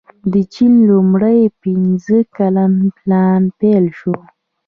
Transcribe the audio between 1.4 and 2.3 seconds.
پنځه